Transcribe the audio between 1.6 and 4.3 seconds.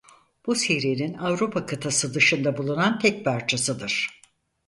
kıtası dışında bulunan tek parçasıdır.